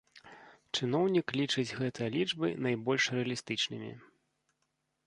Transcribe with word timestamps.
Чыноўнік 0.79 1.27
лічыць 1.39 1.67
гэтыя 1.81 2.09
лічбы 2.17 2.47
найбольш 2.69 3.03
рэалістычнымі. 3.19 3.97